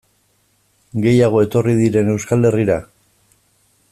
[1.03, 2.79] Gehiago etorri diren Euskal Herrira?